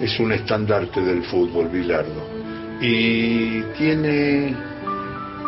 [0.00, 2.26] es un estandarte del fútbol, Bilardo.
[2.80, 4.54] Y tiene,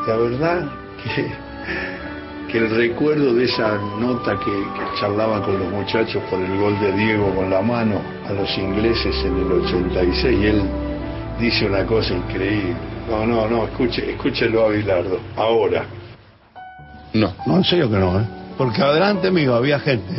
[0.07, 0.71] la verdad,
[1.03, 6.59] que, que el recuerdo de esa nota que, que charlaba con los muchachos por el
[6.59, 10.63] gol de Diego con la mano a los ingleses en el 86, y él
[11.41, 12.77] dice una cosa increíble.
[13.09, 15.87] No, no, no, escuche, escúchelo a Bilardo, ahora.
[17.15, 17.33] No.
[17.47, 18.25] No, en serio que no, ¿eh?
[18.59, 20.13] Porque adelante mío había gente.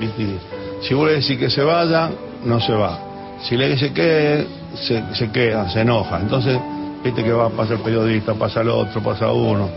[0.00, 0.38] Y
[0.82, 2.10] Si vos le decís que se vaya,
[2.44, 3.09] no se va.
[3.42, 6.20] Si le decís que se se, queda, se enoja.
[6.20, 6.58] Entonces,
[7.02, 9.68] viste que va a pasar el periodista, pasa el otro, pasa uno.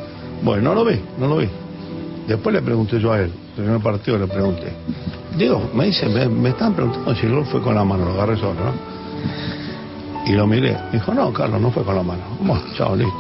[0.42, 1.50] Bueno, no lo vi, no lo vi.
[2.28, 4.72] Después le pregunté yo a él, el primer partido le pregunté.
[5.38, 8.12] Diego, me dice, me, me estaban preguntando si el gol fue con la mano, lo
[8.12, 8.94] agarré solo, ¿no?
[10.26, 10.78] Y lo miré.
[10.92, 12.22] Dijo, no, Carlos, no fue con la mano.
[12.40, 13.14] Bueno, chao, listo.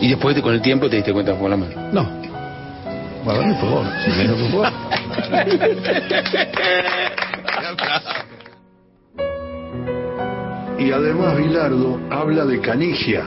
[0.00, 1.72] Y después de- con el tiempo te diste cuenta que fue la mano.
[1.92, 2.08] No.
[3.24, 3.86] Bueno, no fue gol.
[4.04, 4.68] Si me fue.
[10.84, 13.24] Y además Bilardo habla de Canigia.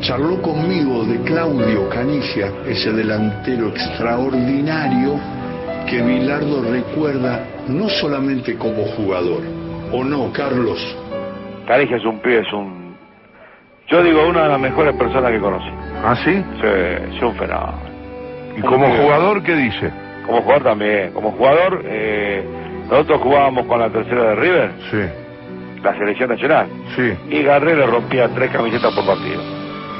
[0.00, 5.20] Charló conmigo de Claudio Canigia, ese delantero extraordinario
[5.86, 9.42] que Bilardo recuerda no solamente como jugador,
[9.92, 10.80] ¿o no, Carlos?
[11.66, 12.96] Canigia es un pibe, es un...
[13.88, 15.68] Yo digo, una de las mejores personas que conocí.
[16.02, 16.32] ¿Ah, sí?
[16.32, 17.78] Sí, es un fenómeno.
[18.56, 19.92] ¿Y como jugador qué dice?
[20.24, 21.12] Como jugador también.
[21.12, 22.42] Como jugador, eh,
[22.88, 25.25] nosotros jugábamos con la tercera de River, Sí,
[25.86, 26.68] la selección nacional.
[26.94, 29.40] sí, Y Garré le rompía tres camisetas por partido.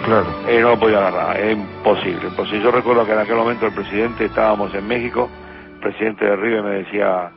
[0.05, 0.27] claro.
[0.49, 2.29] Eh, no lo podía agarrar, es imposible.
[2.29, 2.63] imposible.
[2.63, 5.29] Yo recuerdo que en aquel momento el presidente, estábamos en México,
[5.75, 7.31] el presidente de River me decía,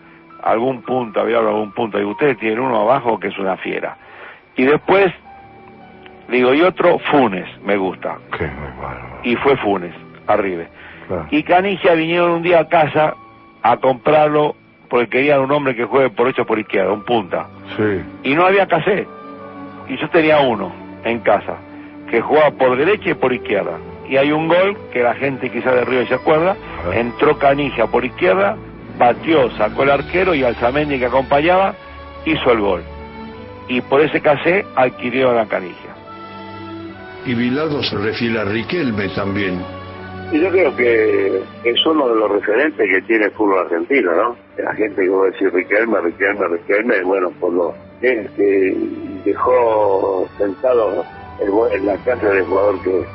[0.43, 3.97] algún punto, había algún punto, y ustedes tienen uno abajo que es una fiera.
[4.55, 5.11] Y después,
[6.29, 8.17] digo, y otro, Funes, me gusta.
[8.37, 8.49] Qué.
[9.23, 9.93] Y fue Funes,
[10.27, 10.69] a River.
[11.07, 11.27] Claro.
[11.31, 13.15] Y Canigia vinieron un día a casa
[13.61, 14.55] a comprarlo
[14.89, 17.47] porque querían un hombre que juegue por hecho por izquierda, un punta.
[17.77, 19.07] Sí, Y no había casé.
[19.87, 20.73] Y yo tenía uno
[21.03, 21.57] en casa,
[22.09, 23.77] que jugaba por derecha y por izquierda.
[24.07, 26.55] Y hay un gol que la gente quizá de River se acuerda,
[26.93, 28.57] entró Canigia por izquierda,
[28.97, 31.75] batió, sacó el arquero y Alzamendi que acompañaba,
[32.25, 32.83] hizo el gol.
[33.67, 35.95] Y por ese casé adquirió la Canigia.
[37.25, 39.61] Y Bilardo se refiere a Riquelme también.
[40.31, 44.35] Y yo creo que es uno de los referentes que tiene el fútbol argentino, ¿no?
[44.57, 48.77] La gente que va a decir Riquelme, Riquelme, Riquelme, bueno, por lo que
[49.25, 51.03] dejó sentado
[51.39, 53.05] el en la cancha del jugador que...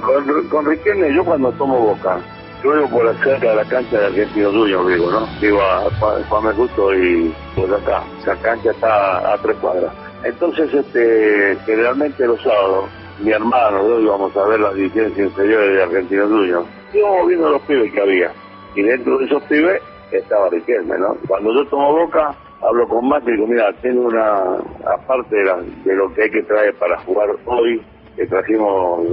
[0.00, 2.18] Con, con Riquelme, yo cuando tomo boca,
[2.62, 5.26] vivo por cerca de la cancha de Argentino Junior, digo, ¿no?
[5.40, 5.90] Digo, a
[6.28, 9.92] Juan Justo y pues acá, esa cancha está a tres cuadras.
[10.24, 12.88] Entonces, este, generalmente los sábados,
[13.22, 16.64] mi hermano, yo íbamos a ver las divisiones inferiores de Argentino Junior.
[16.92, 18.32] Íbamos viendo los pibes que había.
[18.74, 21.16] Y dentro de esos pibes estaba Riquelme, ¿no?
[21.28, 24.56] Cuando yo tomo boca, hablo con Mate y digo, mira, tengo una,
[24.94, 27.82] aparte de, la- de lo que hay que traer para jugar hoy,
[28.16, 29.06] que trajimos,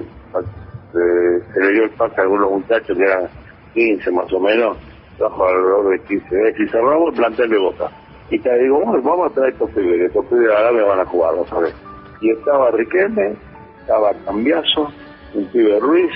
[0.95, 3.27] eh, se le dio el pase a algunos muchachos que eran
[3.73, 4.77] 15 más o menos,
[5.17, 7.89] trajo alrededor de 15 veces, y cerramos el plantel de boca.
[8.31, 11.05] Y te digo, vamos, vamos a traer estos pibes, estos pibes ahora me van a
[11.05, 11.73] jugar, ¿no sabes?
[12.21, 13.35] Y estaba Riquelme,
[13.89, 14.91] estaba Cambiazo,
[15.33, 16.11] un pibe Ruiz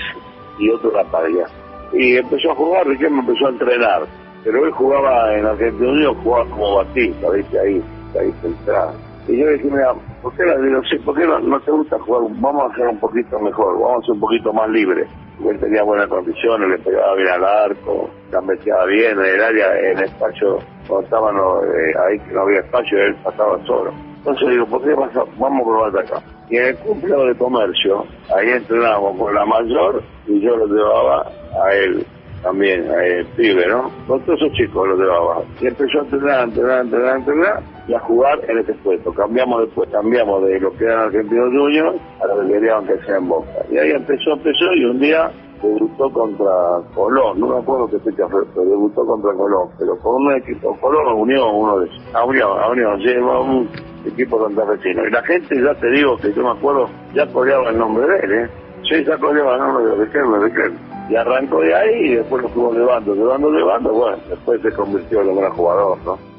[0.60, 1.46] y otro Lapaglia.
[1.92, 4.02] Y empezó a jugar, Riquelme empezó a entrenar.
[4.44, 7.58] Pero él jugaba en Argentina jugaba como Batista, ¿viste?
[7.58, 7.82] Ahí,
[8.20, 8.94] ahí centrado.
[9.26, 9.92] Y yo le dije, mira,
[10.22, 12.22] ¿por qué, no, sí, ¿por qué no, no te gusta jugar?
[12.36, 15.06] Vamos a hacer un poquito mejor, vamos a ser un poquito más libre.
[15.44, 19.98] Él tenía buenas condiciones, le pegaba bien al arco, gambeteaba bien en el área, en
[19.98, 24.13] el espacio, cuando estaban eh, ahí que no había espacio, él pasaba solo.
[24.24, 26.22] Entonces digo, ¿por qué vas a- vamos a probar de acá?
[26.48, 28.04] Y en el cumpleaños de comercio,
[28.34, 31.26] ahí entrenábamos con la mayor y yo lo llevaba
[31.62, 32.06] a él
[32.42, 33.90] también, a el pibe, ¿no?
[34.06, 35.42] Con todos esos chicos lo llevaba.
[35.60, 39.12] Y empezó a entrenar, entrenar, entrenar, entrenar y a jugar en este puesto.
[39.12, 43.16] Cambiamos después, cambiamos de lo que eran Argentinos Juniors a lo que querían que sea
[43.16, 43.50] en Boca.
[43.70, 45.30] Y ahí empezó, empezó y un día
[45.62, 46.52] debutó contra
[46.94, 50.76] Colón, no me acuerdo qué fecha fue, pero debutó contra Colón, pero con un equipo,
[50.78, 53.68] Colón unió uno de esos, a Unión, a Unión, sí, un
[54.06, 55.06] equipo santafesino.
[55.06, 58.18] Y la gente, ya te digo que yo me acuerdo, ya coreaba el nombre de
[58.18, 58.50] él, ¿eh?
[58.88, 60.78] Sí, ya coreaba el nombre de Riquelme, Riquelme.
[61.10, 65.20] Y arrancó de ahí y después lo fuimos llevando, llevando, llevando, bueno, después se convirtió
[65.20, 66.34] en un gran jugador, ¿no?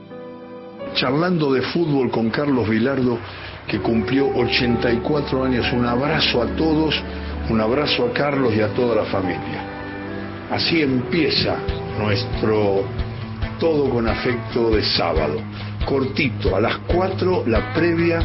[0.95, 3.19] charlando de fútbol con Carlos Vilardo,
[3.67, 5.71] que cumplió 84 años.
[5.73, 6.95] Un abrazo a todos,
[7.49, 9.61] un abrazo a Carlos y a toda la familia.
[10.49, 11.57] Así empieza
[11.99, 12.83] nuestro
[13.59, 15.35] todo con afecto de sábado
[15.85, 18.19] cortito, a las 4 la previa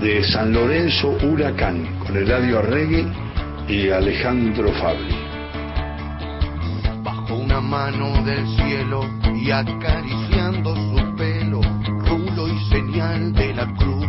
[0.00, 3.06] de San Lorenzo Huracán, con Eladio Arregui
[3.68, 5.16] y Alejandro Fabri.
[7.02, 9.02] Bajo una mano del cielo
[9.34, 11.60] y acariciando su pelo,
[12.06, 14.06] rulo y señal de la cruz,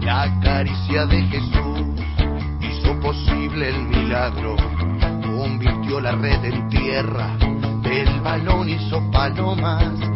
[0.00, 2.00] la caricia de Jesús
[2.60, 4.56] hizo posible el milagro,
[5.22, 7.36] convirtió la red en tierra,
[7.82, 10.15] del balón hizo palomas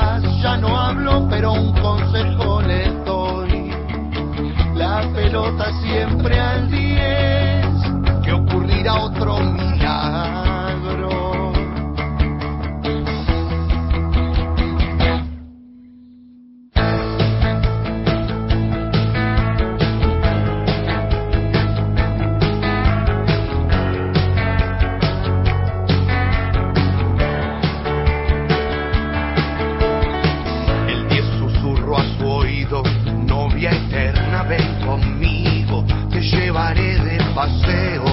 [34.91, 38.03] conmigo, te llevaré de paseo,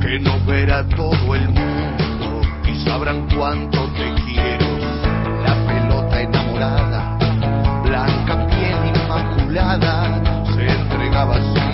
[0.00, 4.66] que nos verá todo el mundo y sabrán cuánto te quiero.
[5.44, 7.18] La pelota enamorada,
[7.84, 10.22] blanca piel inmaculada,
[10.54, 11.65] se entregaba a su.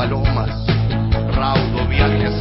[0.00, 0.48] palomas,
[1.34, 2.39] raudo vial que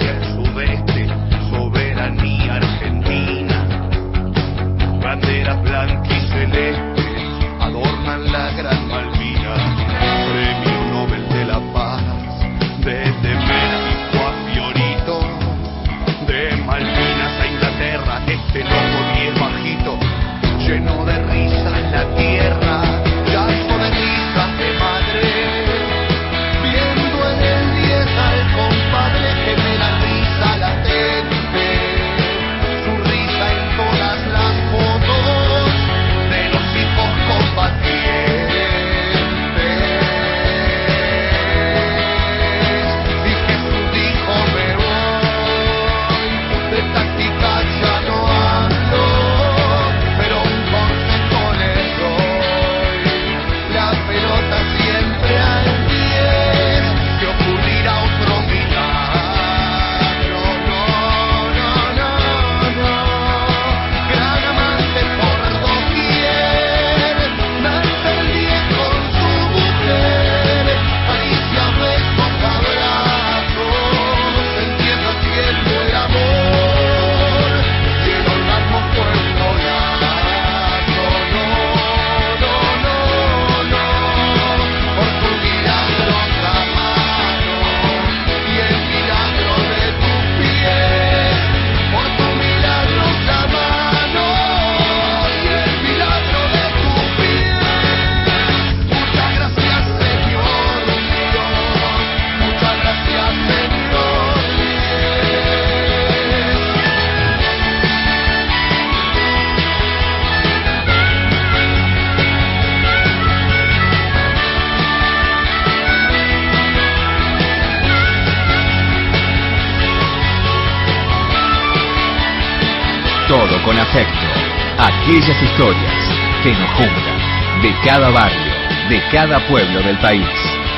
[125.30, 128.52] Historias que nos juntan de cada barrio,
[128.90, 130.28] de cada pueblo del país.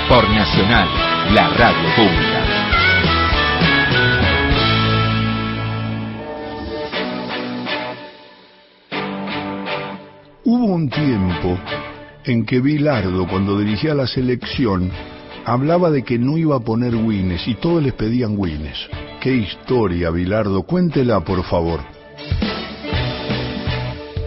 [0.10, 0.89] Por Nacional,
[1.34, 2.46] la radio pública.
[10.43, 11.58] Hubo un tiempo
[12.25, 14.91] en que Bilardo, cuando dirigía la selección,
[15.46, 18.77] hablaba de que no iba a poner Wines y todos les pedían Wines.
[19.22, 21.90] Qué historia, Bilardo, cuéntela por favor.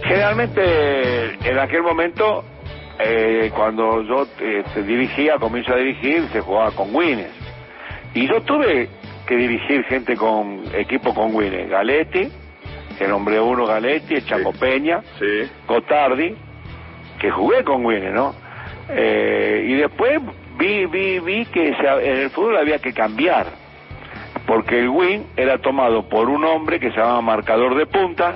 [0.07, 2.43] Generalmente, en aquel momento,
[2.99, 7.31] eh, cuando yo eh, dirigía, comienzo a dirigir, se jugaba con Wines.
[8.13, 8.87] Y yo tuve
[9.25, 11.69] que dirigir gente con equipo con Wines.
[11.69, 12.29] Galetti,
[12.97, 15.49] que nombré uno Galetti, Chaco Peña, Sí.
[15.65, 16.35] Cotardi,
[17.19, 18.35] que jugué con Wines, ¿no?
[18.89, 20.21] Eh, y después
[20.57, 23.47] vi, vi, vi que en el fútbol había que cambiar,
[24.45, 28.35] porque el win era tomado por un hombre que se llamaba marcador de punta,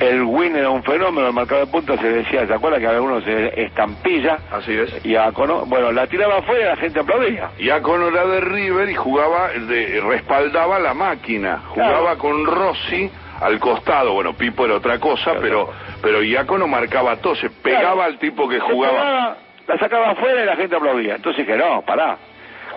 [0.00, 3.20] el win era un fenómeno, el marcador de punta se decía, ¿se acuerda que uno
[3.20, 4.38] se estampilla?
[4.52, 5.04] Así es.
[5.04, 7.50] Y a Cono- bueno, la tiraba afuera y la gente aplaudía.
[7.58, 11.62] Iacono era de River y jugaba, de, respaldaba la máquina.
[11.68, 14.12] Jugaba con Rossi al costado.
[14.12, 15.68] Bueno, Pipo era otra cosa, pero
[16.00, 17.34] pero Iacono marcaba todo.
[17.34, 18.02] Se pegaba Claro.
[18.02, 18.94] al tipo que jugaba.
[18.94, 19.36] pegaba,
[19.66, 21.16] la sacaba afuera y la gente aplaudía.
[21.16, 22.16] Entonces dije, no, pará.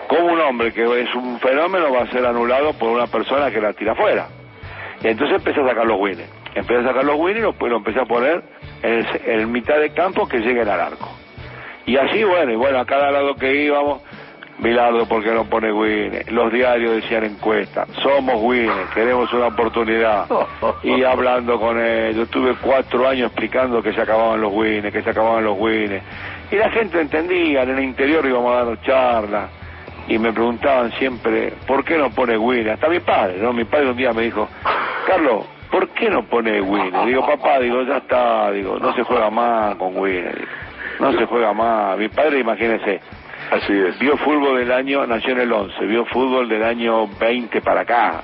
[0.08, 3.60] ¿Cómo un hombre que es un fenómeno va a ser anulado por una persona que
[3.60, 4.26] la tira afuera?
[5.02, 6.28] Y entonces empecé a sacar los winners.
[6.54, 8.42] Empecé a sacar los winners y los, lo empecé a poner
[8.82, 11.08] en, el, en mitad de campo que lleguen al arco.
[11.86, 14.02] Y así, bueno, y bueno, a cada lado que íbamos,
[14.62, 16.30] Bilardo, ¿por qué no pone Winner?
[16.30, 20.26] Los diarios decían encuesta, somos Winner, queremos una oportunidad.
[20.84, 25.02] Y hablando con él, yo estuve cuatro años explicando que se acababan los Winners, que
[25.02, 26.02] se acababan los Winners.
[26.50, 29.50] Y la gente entendía, en el interior íbamos a dar charlas.
[30.08, 32.70] Y me preguntaban siempre, ¿por qué no pone Winner?
[32.70, 33.52] Hasta mi padre, ¿no?
[33.52, 34.48] Mi padre un día me dijo,
[35.06, 37.06] Carlos, ¿por qué no pone Winner?
[37.06, 40.36] Digo, papá, digo, ya está, digo, no se juega más con Winner.
[40.36, 40.50] digo.
[41.00, 41.98] No se juega más.
[41.98, 43.00] Mi padre, imagínese,
[43.50, 43.98] Así es.
[43.98, 48.22] vio fútbol del año, nació en el 11, vio fútbol del año 20 para acá.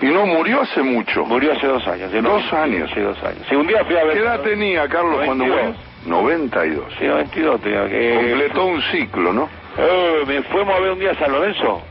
[0.00, 1.24] Y no murió hace mucho.
[1.24, 2.12] Murió hace dos años.
[2.12, 2.90] de Dos años.
[2.90, 3.42] Hace dos años.
[3.48, 4.12] Sí, un día fui a ver...
[4.14, 5.74] ¿Qué edad tenía Carlos cuando murió?
[6.06, 6.84] 92.
[6.86, 6.94] 92.
[6.98, 8.14] Sí, 92 tenía que...
[8.14, 9.48] Completó un ciclo, ¿no?
[9.78, 11.82] Eh, me fuimos a ver un día a San Lorenzo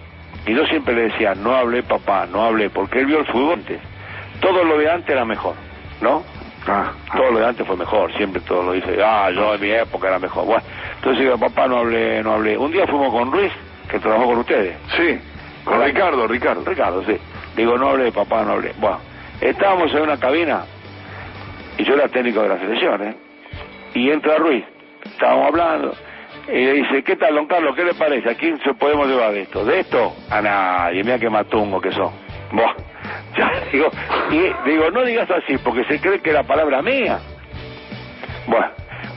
[0.46, 3.54] y yo siempre le decía, no hablé papá, no hablé, porque él vio el fútbol
[3.56, 3.80] antes.
[4.40, 5.56] Todo lo de antes era mejor,
[6.02, 6.24] ¿no?
[6.68, 7.16] Ah, ah.
[7.16, 10.08] Todo lo de antes fue mejor, siempre todo lo dice, ah, yo en mi época
[10.08, 10.46] era mejor.
[10.46, 10.64] Bueno,
[10.96, 12.58] entonces digo, papá, no hablé, no hablé.
[12.58, 13.52] Un día fuimos con Ruiz,
[13.90, 14.78] que trabajó con ustedes.
[14.96, 15.20] Sí,
[15.64, 16.64] con Ricardo, Ricardo.
[16.66, 17.18] Ricardo, sí.
[17.56, 18.74] Digo, no hablé, papá, no hablé.
[18.78, 19.00] Bueno,
[19.42, 20.66] estábamos en una cabina
[21.78, 23.16] y yo era técnico de la selección, ¿eh?
[23.94, 24.66] Y entra Ruiz,
[25.06, 25.94] estábamos hablando
[26.48, 27.76] y le dice, ¿qué tal, don Carlos?
[27.76, 28.30] ¿Qué le parece?
[28.30, 29.66] ¿A quién se podemos llevar de esto?
[29.66, 30.14] ¿De esto?
[30.30, 32.12] A nadie, mira qué matungo que son.
[32.52, 32.74] Buah.
[33.38, 33.90] Ya, digo,
[34.32, 37.20] y digo, no digas así, porque se cree que la palabra mía.
[38.48, 38.68] Bueno,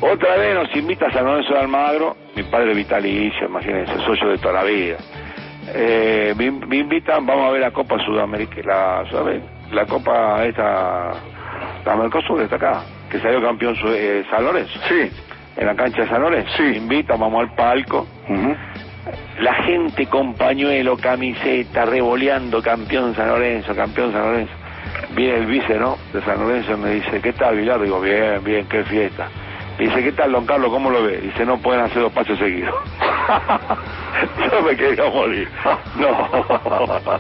[0.01, 4.39] otra vez nos invita a San Lorenzo de Almagro, mi padre vitalicio, imagínense, socio de
[4.39, 4.97] toda la vida.
[5.75, 11.13] Eh, me, me invitan, vamos a ver la Copa Sudamérica, la, Sudamérica- la Copa esta,
[11.85, 15.11] la Mercosur está acá, que salió campeón eh, San Lorenzo, Sí.
[15.59, 16.51] en la cancha de San Lorenzo.
[16.57, 16.63] Sí.
[16.63, 18.07] Me invitan, vamos al palco.
[19.41, 24.53] La gente con pañuelo, camiseta, revoleando, campeón San Lorenzo, campeón San Lorenzo.
[25.15, 25.97] Viene el vice, ¿no?
[26.13, 27.81] De San Lorenzo me dice, ¿qué tal, Vilar?
[27.81, 29.29] Digo, bien, bien, qué fiesta.
[29.79, 30.71] Dice, ¿qué tal, don Carlos?
[30.71, 31.19] ¿Cómo lo ve?
[31.19, 32.75] Dice, no pueden hacer dos pasos seguidos.
[34.51, 35.49] Yo me quería morir.
[35.99, 36.29] No.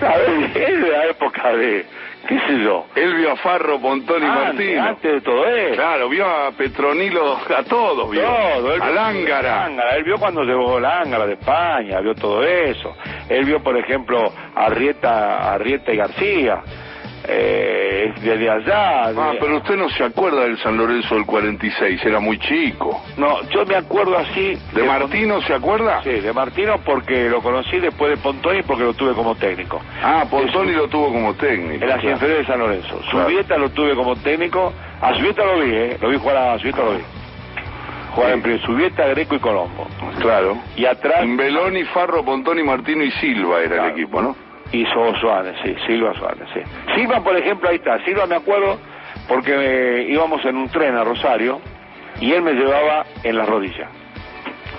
[0.00, 1.84] La época de,
[2.26, 2.86] qué sé yo.
[2.94, 4.82] Él vio a Farro, Pontón y Martino.
[4.82, 5.74] antes de todo eso.
[5.76, 8.22] Claro, vio a Petronilo, a todos vio.
[8.22, 9.56] Todo, él a vio- Lángara.
[9.68, 12.94] Lángara, Él vio cuando llegó Lángara de España, vio todo eso.
[13.28, 16.62] Él vio, por ejemplo, a Arrieta, Arrieta y García,
[17.30, 19.04] eh, desde allá.
[19.04, 23.02] Ah, de- pero usted no se acuerda del San Lorenzo del 46, era muy chico.
[23.16, 24.58] No, yo me acuerdo así.
[24.72, 26.02] ¿De Martino se acuerda?
[26.02, 29.80] Sí, de Martino porque lo conocí después de Pontoni porque lo tuve como técnico.
[30.02, 31.84] Ah, Pontoni lo tuvo como técnico.
[31.84, 32.18] En la claro.
[32.26, 32.98] de San Lorenzo.
[33.10, 33.28] Claro.
[33.28, 34.72] Subieta lo tuve como técnico.
[35.00, 35.98] A Subieta lo vi, ¿eh?
[36.00, 37.02] Lo vi jugar a Subieta, lo vi.
[38.14, 38.60] Jugar en primer.
[38.62, 39.86] Subieta, Greco y Colombo.
[40.20, 40.56] Claro.
[40.76, 41.20] Y atrás.
[41.36, 43.84] Beloni, Farro, Pontoni, Martino y Silva era Claro.
[43.84, 44.34] el equipo, ¿no?
[44.72, 46.60] Y So- Suárez, sí, Silva Suárez, sí.
[46.94, 48.02] Silva, por ejemplo, ahí está.
[48.04, 48.78] Silva me acuerdo
[49.26, 51.60] porque eh, íbamos en un tren a Rosario
[52.20, 53.88] y él me llevaba en las rodillas.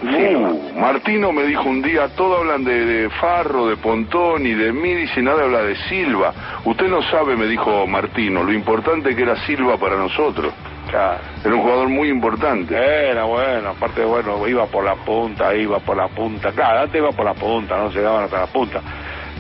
[0.01, 4.93] Uh, Martino me dijo un día, todos hablan de, de Farro, de Pontoni, de mí,
[4.93, 6.33] dice nada habla de Silva.
[6.63, 10.53] Usted no sabe, me dijo Martino, lo importante que era Silva para nosotros.
[10.89, 11.19] Claro.
[11.43, 12.75] Era un jugador muy importante.
[12.75, 16.51] Era bueno, aparte, bueno, iba por la punta, iba por la punta.
[16.53, 18.81] Claro, antes iba por la punta, no se daban hasta la punta.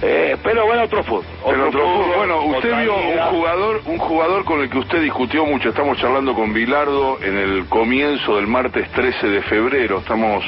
[0.01, 1.25] Eh, pero bueno, otro fútbol.
[1.45, 2.15] Pero otro fútbol.
[2.17, 5.69] Bueno, usted vio un jugador, un jugador con el que usted discutió mucho.
[5.69, 9.97] Estamos charlando con Bilardo en el comienzo del martes 13 de febrero.
[9.99, 10.43] Estamos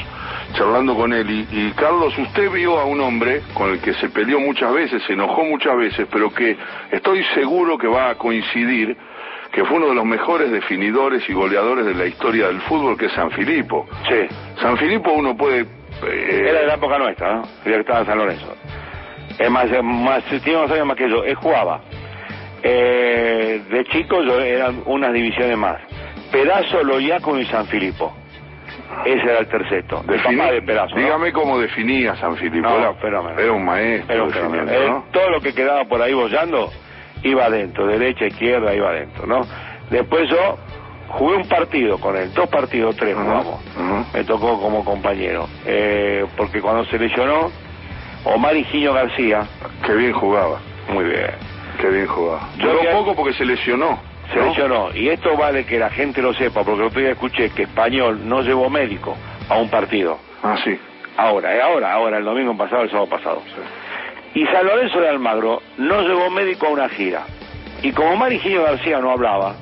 [0.54, 1.30] charlando con él.
[1.30, 5.02] Y, y, Carlos, usted vio a un hombre con el que se peleó muchas veces,
[5.06, 6.56] se enojó muchas veces, pero que
[6.90, 8.96] estoy seguro que va a coincidir
[9.52, 13.04] que fue uno de los mejores definidores y goleadores de la historia del fútbol, que
[13.06, 13.86] es San Filipo.
[14.08, 14.26] Sí.
[14.62, 15.66] San Filipo uno puede...
[16.06, 17.42] eh, Era de la época nuestra, ¿no?
[17.66, 18.46] Ya que estaba en San Lorenzo.
[19.42, 21.24] Es más, más tiene más años más que yo.
[21.24, 21.80] Él jugaba.
[22.62, 25.78] Eh, de chico yo eran unas divisiones más.
[26.30, 28.14] Pedazo, Loyaco y San Filipo.
[29.04, 30.04] Ese era el terceto.
[30.08, 30.94] El papá de Pedazo.
[30.94, 31.02] ¿no?
[31.02, 32.68] Dígame cómo definía San Filipo.
[32.68, 33.20] No, era,
[33.52, 35.04] un maestro Era un ¿no?
[35.10, 36.70] Todo lo que quedaba por ahí bollando
[37.24, 39.40] iba adentro, derecha, izquierda, iba adentro, ¿no?
[39.90, 40.58] Después yo
[41.08, 43.60] jugué un partido con él, dos partidos, tres jugamos.
[44.14, 45.48] Me tocó como compañero.
[45.66, 47.50] Eh, porque cuando se lesionó,
[48.24, 49.42] Omar Higinio García,
[49.84, 51.30] Qué bien jugaba, muy bien,
[51.80, 52.48] qué bien jugaba.
[52.60, 53.98] Había- poco porque se lesionó.
[54.32, 54.46] se ¿no?
[54.46, 54.88] lesionó.
[54.94, 58.42] Y esto vale que la gente lo sepa, porque otro día escuché que Español no
[58.42, 59.16] llevó médico
[59.48, 60.18] a un partido.
[60.42, 60.78] Ah, sí.
[61.16, 63.42] Ahora, eh, ahora, ahora, el domingo pasado, el sábado pasado.
[64.34, 67.22] Y San Lorenzo de Almagro no llevó médico a una gira.
[67.82, 69.54] Y como Mariginho García no hablaba,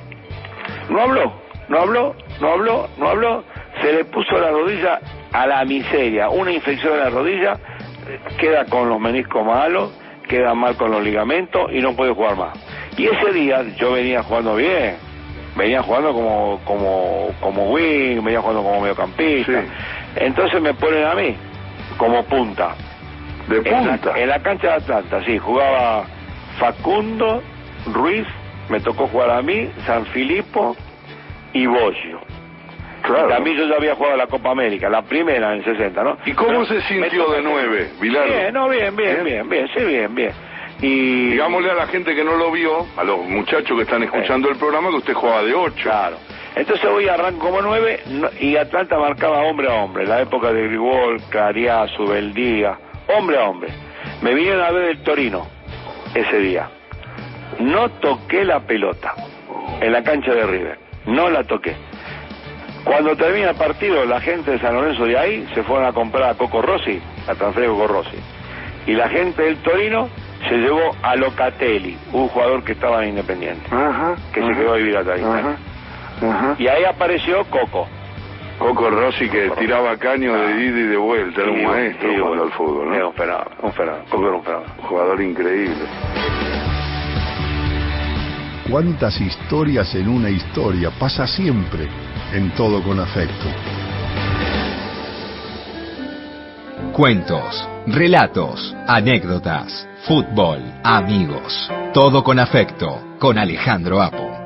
[0.91, 1.33] no habló,
[1.69, 3.45] no habló, no habló, no habló,
[3.81, 5.01] se le puso la rodilla
[5.33, 7.57] a la miseria, una infección en la rodilla,
[8.39, 9.93] queda con los meniscos malos,
[10.29, 12.59] queda mal con los ligamentos y no puede jugar más.
[12.97, 14.97] Y ese día yo venía jugando bien,
[15.57, 19.63] venía jugando como como como wing, venía jugando como mediocampista.
[19.63, 19.69] Sí.
[20.17, 21.37] Entonces me ponen a mí
[21.97, 22.75] como punta.
[23.49, 24.19] De En la, punta.
[24.21, 26.05] en la cancha de Atlanta, sí, jugaba
[26.59, 27.43] Facundo,
[27.93, 28.27] Ruiz,
[28.69, 30.77] me tocó jugar a mí, San Filipo
[31.53, 32.21] y Boggio.
[33.03, 33.29] Claro.
[33.29, 36.17] También yo ya había jugado la Copa América, la primera en 60, ¿no?
[36.27, 38.33] ¿Y cómo Pero se sintió de nueve, Bilardo?
[38.33, 39.25] Bien, no, bien, bien, ¿Bien?
[39.25, 40.33] bien, bien, sí, bien, bien.
[40.83, 41.31] Y...
[41.31, 44.57] Digámosle a la gente que no lo vio, a los muchachos que están escuchando el
[44.57, 45.83] programa, que usted jugaba de ocho.
[45.83, 46.17] Claro.
[46.55, 50.67] Entonces hoy arranco como nueve no- y Atlanta marcaba hombre a hombre, la época de
[50.69, 52.79] Grigol, Cariazo, Beldía,
[53.15, 53.69] hombre a hombre.
[54.23, 55.47] Me vinieron a ver el Torino
[56.15, 56.69] ese día.
[57.59, 59.15] No toqué la pelota
[59.81, 61.77] en la cancha de River, no la toqué.
[62.85, 66.31] Cuando termina el partido, la gente de San Lorenzo de ahí se fueron a comprar
[66.31, 68.17] a Coco Rossi, a transferir a Coco Rossi.
[68.87, 70.09] Y la gente del Torino
[70.49, 74.17] se llevó a Locatelli, un jugador que estaba en Independiente, Ajá.
[74.33, 74.97] que se quedó a vivir.
[74.97, 75.57] Ajá.
[76.23, 76.57] Ajá.
[76.59, 77.87] Y ahí apareció Coco.
[78.59, 82.19] Coco Rossi que tiraba caño de ida y de vuelta, era un Y- maestro y-
[82.19, 83.09] jugando al fútbol, Era ¿no?
[83.09, 84.05] un fenómeno, un fenómeno.
[84.11, 84.73] Coco era un fenómeno.
[84.79, 85.85] Un jugador increíble.
[88.71, 91.89] Cuántas historias en una historia pasa siempre
[92.33, 93.47] en todo con afecto.
[96.93, 101.71] Cuentos, relatos, anécdotas, fútbol, amigos.
[101.93, 104.40] Todo con afecto, con Alejandro Apo.